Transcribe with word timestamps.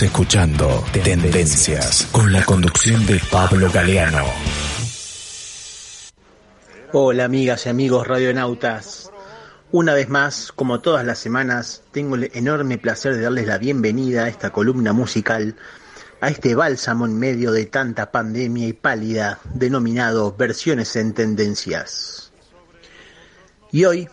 Escuchando 0.00 0.82
Tendencias 1.04 2.08
con 2.12 2.32
la 2.32 2.42
conducción 2.44 3.04
de 3.04 3.20
Pablo 3.30 3.70
Galeano. 3.70 4.24
Hola 6.94 7.26
amigas 7.26 7.66
y 7.66 7.68
amigos 7.68 8.06
radionautas. 8.06 9.10
Una 9.70 9.92
vez 9.92 10.08
más, 10.08 10.50
como 10.50 10.80
todas 10.80 11.04
las 11.04 11.18
semanas, 11.18 11.82
tengo 11.92 12.14
el 12.14 12.30
enorme 12.32 12.78
placer 12.78 13.14
de 13.14 13.20
darles 13.20 13.46
la 13.46 13.58
bienvenida 13.58 14.24
a 14.24 14.28
esta 14.28 14.50
columna 14.50 14.94
musical, 14.94 15.56
a 16.22 16.30
este 16.30 16.54
bálsamo 16.54 17.04
en 17.04 17.18
medio 17.18 17.52
de 17.52 17.66
tanta 17.66 18.10
pandemia 18.10 18.68
y 18.68 18.72
pálida 18.72 19.40
denominado 19.52 20.34
Versiones 20.34 20.96
en 20.96 21.12
Tendencias. 21.12 22.32
Y 23.70 23.84
hoy 23.84 24.08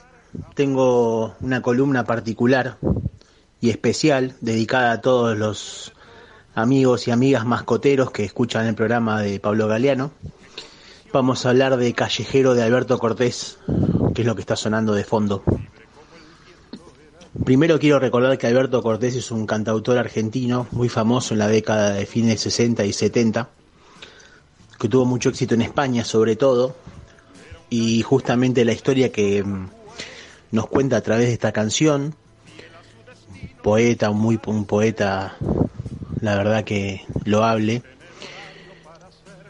tengo 0.55 1.38
una 1.39 1.61
columna 1.61 2.04
particular 2.04 2.77
y 3.61 3.69
especial 3.69 4.35
dedicada 4.41 4.91
a 4.91 5.01
todos 5.01 5.37
los 5.37 5.93
amigos 6.55 7.07
y 7.07 7.11
amigas 7.11 7.45
mascoteros 7.45 8.11
que 8.11 8.23
escuchan 8.23 8.67
el 8.67 8.75
programa 8.75 9.21
de 9.21 9.39
Pablo 9.39 9.67
Galeano. 9.67 10.11
Vamos 11.11 11.45
a 11.45 11.50
hablar 11.50 11.77
de 11.77 11.93
Callejero 11.93 12.53
de 12.53 12.64
Alberto 12.64 13.00
Cortés, 13.00 13.57
que 14.14 14.21
es 14.21 14.27
lo 14.27 14.36
que 14.36 14.41
está 14.41 14.55
sonando 14.55 14.93
de 14.93 15.03
fondo. 15.03 15.43
Primero 17.45 17.79
quiero 17.79 18.00
recordar 18.00 18.37
que 18.37 18.47
Alberto 18.47 18.81
Cortés 18.81 19.15
es 19.15 19.31
un 19.31 19.45
cantautor 19.45 19.97
argentino 19.97 20.67
muy 20.71 20.89
famoso 20.89 21.33
en 21.33 21.39
la 21.39 21.47
década 21.47 21.93
de 21.93 22.05
fines 22.05 22.41
60 22.41 22.86
y 22.86 22.93
70, 22.93 23.50
que 24.79 24.89
tuvo 24.89 25.05
mucho 25.05 25.29
éxito 25.29 25.55
en 25.55 25.61
España 25.61 26.03
sobre 26.03 26.36
todo, 26.36 26.75
y 27.69 28.01
justamente 28.01 28.65
la 28.65 28.73
historia 28.73 29.11
que 29.11 29.43
mm, 29.43 29.69
nos 30.51 30.67
cuenta 30.67 30.97
a 30.97 31.01
través 31.01 31.28
de 31.28 31.33
esta 31.33 31.51
canción 31.51 32.16
poeta, 33.61 34.11
muy 34.11 34.39
un 34.47 34.66
poeta, 34.66 35.36
la 36.22 36.36
verdad 36.36 36.63
que 36.63 37.05
loable. 37.25 37.83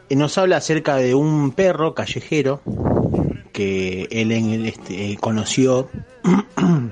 Y 0.09 0.15
nos 0.15 0.37
habla 0.37 0.57
acerca 0.57 0.95
de 0.95 1.13
un 1.13 1.51
perro 1.51 1.93
callejero 1.93 2.61
que 3.53 4.07
él 4.11 4.31
este, 4.65 5.17
conoció 5.19 5.89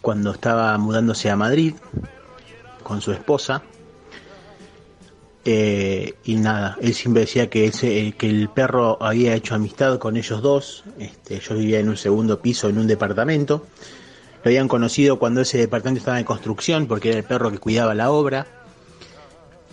cuando 0.00 0.32
estaba 0.32 0.76
mudándose 0.78 1.30
a 1.30 1.36
Madrid 1.36 1.74
con 2.82 3.00
su 3.00 3.12
esposa. 3.12 3.62
Eh, 5.42 6.14
y 6.24 6.36
nada, 6.36 6.76
él 6.82 6.92
siempre 6.92 7.22
decía 7.22 7.48
que, 7.48 7.64
ese, 7.64 8.12
que 8.12 8.28
el 8.28 8.50
perro 8.50 9.02
había 9.02 9.34
hecho 9.34 9.54
amistad 9.54 9.98
con 9.98 10.18
ellos 10.18 10.42
dos. 10.42 10.84
Este, 10.98 11.40
yo 11.40 11.54
vivía 11.54 11.80
en 11.80 11.88
un 11.88 11.96
segundo 11.96 12.40
piso 12.42 12.68
en 12.68 12.76
un 12.76 12.86
departamento 12.86 13.66
lo 14.42 14.48
habían 14.48 14.68
conocido 14.68 15.18
cuando 15.18 15.42
ese 15.42 15.58
departamento 15.58 15.98
estaba 15.98 16.18
en 16.18 16.24
construcción 16.24 16.86
porque 16.86 17.10
era 17.10 17.18
el 17.18 17.24
perro 17.24 17.50
que 17.50 17.58
cuidaba 17.58 17.94
la 17.94 18.10
obra. 18.10 18.46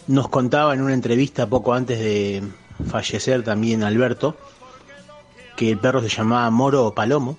Nos 0.07 0.29
contaba 0.29 0.73
en 0.73 0.81
una 0.81 0.93
entrevista 0.93 1.47
poco 1.47 1.73
antes 1.73 1.99
de 1.99 2.43
fallecer 2.89 3.43
también 3.43 3.83
Alberto 3.83 4.35
que 5.57 5.71
el 5.71 5.79
perro 5.79 6.01
se 6.01 6.09
llamaba 6.09 6.49
Moro 6.51 6.85
o 6.85 6.93
Palomo 6.93 7.35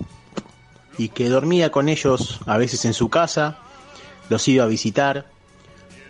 y 0.97 1.09
que 1.09 1.29
dormía 1.29 1.71
con 1.71 1.87
ellos 1.87 2.41
a 2.45 2.57
veces 2.57 2.83
en 2.83 2.93
su 2.93 3.09
casa, 3.09 3.57
los 4.29 4.45
iba 4.49 4.65
a 4.65 4.67
visitar, 4.67 5.25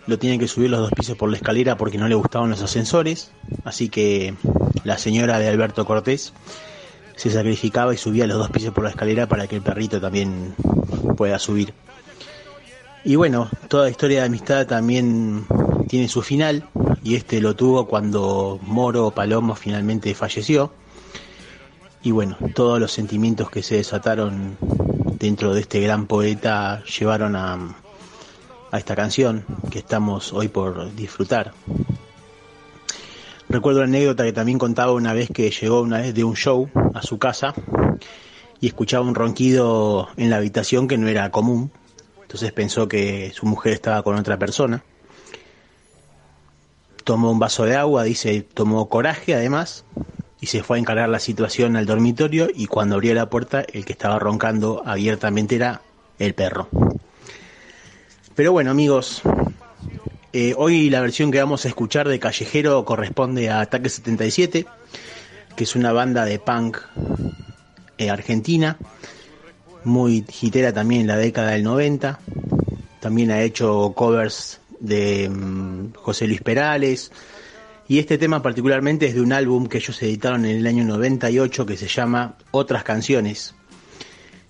lo 0.08 0.18
tienen 0.18 0.40
que 0.40 0.48
subir 0.48 0.70
los 0.70 0.80
dos 0.80 0.90
pisos 0.90 1.16
por 1.16 1.30
la 1.30 1.36
escalera 1.36 1.76
porque 1.76 1.98
no 1.98 2.08
le 2.08 2.16
gustaban 2.16 2.50
los 2.50 2.60
ascensores, 2.60 3.30
así 3.64 3.88
que 3.88 4.34
la 4.82 4.98
señora 4.98 5.38
de 5.38 5.48
Alberto 5.48 5.86
Cortés 5.86 6.32
se 7.20 7.28
sacrificaba 7.28 7.92
y 7.92 7.98
subía 7.98 8.26
los 8.26 8.38
dos 8.38 8.48
pisos 8.48 8.72
por 8.72 8.82
la 8.82 8.88
escalera 8.88 9.26
para 9.26 9.46
que 9.46 9.56
el 9.56 9.60
perrito 9.60 10.00
también 10.00 10.54
pueda 11.18 11.38
subir. 11.38 11.74
Y 13.04 13.16
bueno, 13.16 13.50
toda 13.68 13.90
historia 13.90 14.20
de 14.20 14.26
amistad 14.26 14.66
también 14.66 15.44
tiene 15.86 16.08
su 16.08 16.22
final 16.22 16.66
y 17.04 17.16
este 17.16 17.42
lo 17.42 17.54
tuvo 17.54 17.86
cuando 17.86 18.58
Moro 18.62 19.10
Palomo 19.10 19.54
finalmente 19.54 20.14
falleció. 20.14 20.72
Y 22.02 22.10
bueno, 22.10 22.38
todos 22.54 22.80
los 22.80 22.90
sentimientos 22.90 23.50
que 23.50 23.62
se 23.62 23.76
desataron 23.76 24.56
dentro 25.18 25.52
de 25.52 25.60
este 25.60 25.78
gran 25.80 26.06
poeta 26.06 26.82
llevaron 26.84 27.36
a, 27.36 27.76
a 28.70 28.78
esta 28.78 28.96
canción 28.96 29.44
que 29.70 29.80
estamos 29.80 30.32
hoy 30.32 30.48
por 30.48 30.94
disfrutar. 30.94 31.52
Recuerdo 33.50 33.80
la 33.80 33.88
anécdota 33.88 34.24
que 34.24 34.32
también 34.32 34.58
contaba 34.58 34.92
una 34.92 35.12
vez 35.12 35.28
que 35.28 35.50
llegó 35.50 35.82
una 35.82 35.98
vez 35.98 36.14
de 36.14 36.24
un 36.24 36.34
show 36.34 36.70
a 36.94 37.02
su 37.02 37.18
casa 37.18 37.54
y 38.60 38.66
escuchaba 38.66 39.04
un 39.04 39.14
ronquido 39.14 40.08
en 40.16 40.30
la 40.30 40.36
habitación 40.36 40.88
que 40.88 40.98
no 40.98 41.08
era 41.08 41.30
común. 41.30 41.70
Entonces 42.22 42.52
pensó 42.52 42.88
que 42.88 43.32
su 43.34 43.46
mujer 43.46 43.72
estaba 43.72 44.02
con 44.02 44.16
otra 44.16 44.38
persona. 44.38 44.84
Tomó 47.04 47.30
un 47.30 47.38
vaso 47.38 47.64
de 47.64 47.76
agua, 47.76 48.04
dice, 48.04 48.42
tomó 48.42 48.88
coraje 48.88 49.34
además 49.34 49.84
y 50.40 50.46
se 50.46 50.62
fue 50.62 50.76
a 50.76 50.80
encargar 50.80 51.08
la 51.08 51.18
situación 51.18 51.76
al 51.76 51.86
dormitorio 51.86 52.48
y 52.54 52.66
cuando 52.66 52.94
abrió 52.94 53.14
la 53.14 53.28
puerta 53.28 53.64
el 53.72 53.84
que 53.84 53.92
estaba 53.92 54.18
roncando 54.18 54.82
abiertamente 54.84 55.56
era 55.56 55.82
el 56.18 56.34
perro. 56.34 56.68
Pero 58.34 58.52
bueno 58.52 58.70
amigos, 58.70 59.22
eh, 60.32 60.54
hoy 60.56 60.90
la 60.90 61.00
versión 61.00 61.32
que 61.32 61.40
vamos 61.40 61.64
a 61.64 61.68
escuchar 61.68 62.08
de 62.08 62.20
Callejero 62.20 62.84
corresponde 62.84 63.50
a 63.50 63.60
Ataque 63.60 63.88
77, 63.88 64.66
que 65.56 65.64
es 65.64 65.76
una 65.76 65.92
banda 65.92 66.24
de 66.24 66.38
punk 66.38 66.78
eh, 67.98 68.10
argentina, 68.10 68.78
muy 69.84 70.24
hitera 70.40 70.72
también 70.72 71.02
en 71.02 71.06
la 71.06 71.16
década 71.16 71.50
del 71.52 71.62
90. 71.62 72.18
También 73.00 73.30
ha 73.30 73.42
hecho 73.42 73.92
covers 73.94 74.60
de 74.78 75.28
mm, 75.28 75.94
José 75.94 76.26
Luis 76.26 76.40
Perales. 76.40 77.12
Y 77.88 77.98
este 77.98 78.18
tema 78.18 78.42
particularmente 78.42 79.06
es 79.06 79.14
de 79.14 79.20
un 79.20 79.32
álbum 79.32 79.66
que 79.66 79.78
ellos 79.78 80.00
editaron 80.02 80.44
en 80.44 80.58
el 80.58 80.66
año 80.66 80.84
98 80.84 81.66
que 81.66 81.76
se 81.76 81.88
llama 81.88 82.36
Otras 82.52 82.84
canciones. 82.84 83.54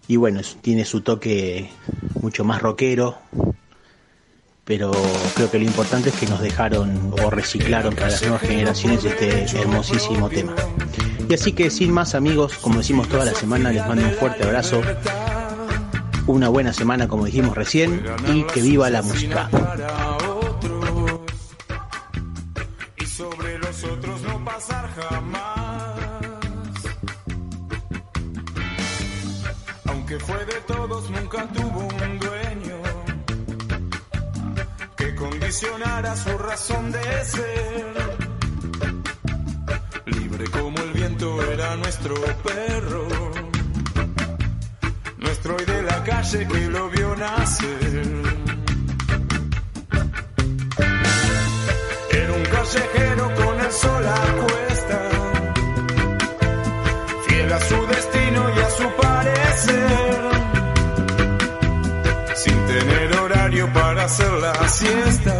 Y 0.08 0.16
bueno, 0.16 0.40
tiene 0.60 0.84
su 0.84 1.00
toque 1.00 1.70
mucho 2.20 2.44
más 2.44 2.60
rockero, 2.60 3.18
pero 4.64 4.92
creo 5.34 5.50
que 5.50 5.58
lo 5.58 5.64
importante 5.64 6.10
es 6.10 6.14
que 6.16 6.26
nos 6.26 6.40
dejaron 6.40 7.14
o 7.22 7.30
reciclaron 7.30 7.94
para 7.94 8.10
las 8.10 8.22
nuevas 8.22 8.42
generaciones 8.42 9.04
este 9.04 9.44
hermosísimo 9.58 10.28
tema. 10.28 10.54
Y 11.28 11.34
así 11.34 11.52
que 11.52 11.70
sin 11.70 11.92
más 11.92 12.14
amigos, 12.14 12.54
como 12.58 12.78
decimos 12.78 13.08
toda 13.08 13.24
la 13.24 13.34
semana, 13.34 13.70
les 13.70 13.86
mando 13.86 14.04
un 14.04 14.14
fuerte 14.14 14.44
abrazo, 14.44 14.80
una 16.26 16.48
buena 16.48 16.72
semana 16.72 17.08
como 17.08 17.24
dijimos 17.24 17.56
recién 17.56 18.04
y 18.32 18.44
que 18.44 18.60
viva 18.62 18.90
la 18.90 19.02
música. 19.02 19.48
Aunque 29.86 30.18
fue 30.18 30.44
de 30.44 30.60
todos, 30.66 31.10
nunca 31.10 31.46
tuvo 31.52 31.80
un 31.80 32.18
condicionara 35.50 36.14
su 36.14 36.38
razón 36.38 36.92
de 36.92 37.24
ser. 37.24 37.94
Libre 40.06 40.44
como 40.50 40.78
el 40.78 40.92
viento 40.92 41.42
era 41.50 41.74
nuestro 41.74 42.14
perro, 42.44 43.08
nuestro 45.18 45.56
hoy 45.56 45.64
de 45.64 45.82
la 45.82 46.04
calle 46.04 46.46
que 46.46 46.68
lo 46.68 46.88
vio 46.90 47.16
nacer. 47.16 48.06
Era 52.12 52.32
un 52.32 52.44
callejero 52.44 53.34
con 53.34 53.60
el 53.60 53.72
sol 53.72 54.06
a 54.06 54.44
cuesta, 54.44 55.00
fiel 57.26 57.52
a 57.52 57.60
su 57.60 57.86
destino 57.86 58.50
y 58.56 58.60
a 58.60 58.70
su 58.70 58.88
parecer 59.02 60.30
sin 62.42 62.66
tener 62.66 63.12
horario 63.18 63.70
para 63.72 64.04
hacer 64.04 64.32
la 64.32 64.68
siesta, 64.68 65.39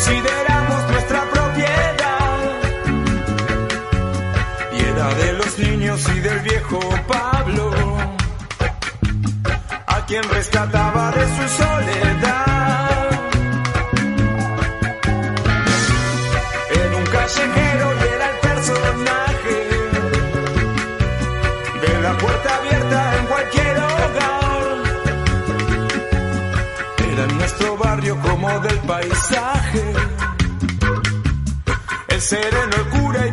consideramos 0.00 0.90
nuestra 0.90 1.22
propiedad. 1.30 2.38
Y 4.72 4.82
de 5.22 5.32
los 5.34 5.58
niños 5.58 6.08
y 6.16 6.20
del 6.20 6.38
viejo 6.40 6.80
Pablo, 7.06 7.70
a 9.86 10.06
quien 10.06 10.22
rescataba 10.22 11.10
de 11.12 11.26
sus 11.36 11.50
soles. 11.50 12.09
En 27.22 27.36
nuestro 27.36 27.76
barrio 27.76 28.18
como 28.22 28.48
del 28.60 28.78
paisaje. 28.78 29.92
El 32.08 32.20
sereno, 32.20 32.76
el 32.76 33.00
cura 33.00 33.26
y 33.26 33.32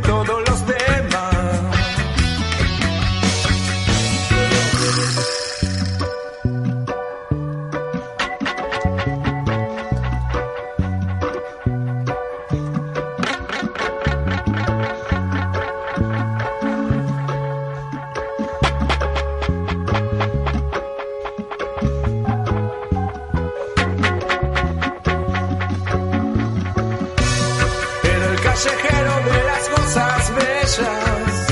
callejero 28.58 29.14
de 29.24 29.44
las 29.44 29.70
cosas 29.70 30.34
bellas 30.36 31.48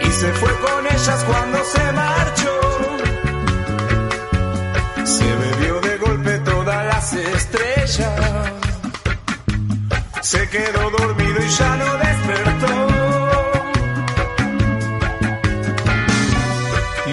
y 0.00 0.10
se 0.10 0.32
fue 0.34 0.50
con 0.58 0.86
ellas 0.86 1.24
cuando 1.24 1.64
se 1.64 1.92
marchó. 1.92 2.60
Se 5.04 5.36
bebió 5.36 5.80
de 5.80 5.96
golpe 5.96 6.38
todas 6.40 6.86
las 6.86 7.12
estrellas, 7.14 8.52
se 10.20 10.48
quedó 10.48 10.90
dormido 10.90 11.40
y 11.42 11.48
ya 11.48 11.76
no 11.76 11.96
despertó. 11.96 12.90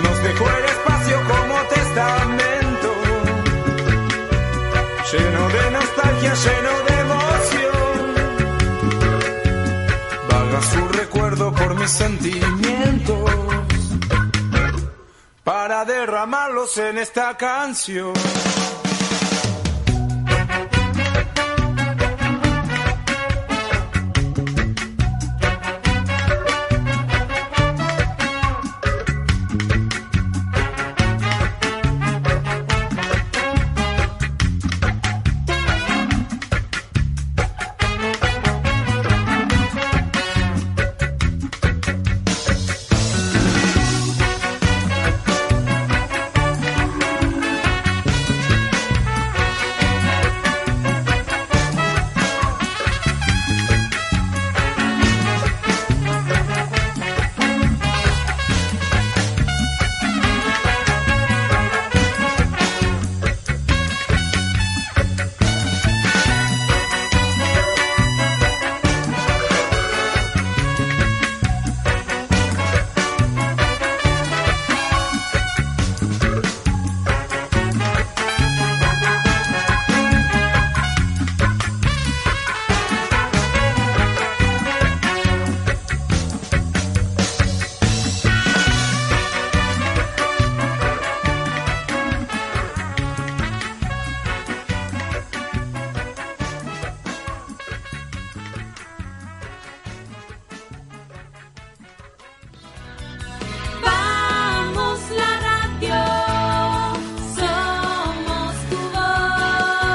Nos 0.03 0.23
dejó 0.23 0.49
el 0.49 0.65
espacio 0.65 1.17
como 1.27 1.55
testamento 1.75 2.93
lleno 5.11 5.47
de 5.49 5.71
nostalgia, 5.71 6.33
lleno 6.33 6.76
sentimientos 11.91 13.31
para 15.43 15.85
derramarlos 15.85 16.77
en 16.77 16.97
esta 16.97 17.37
canción. 17.37 18.13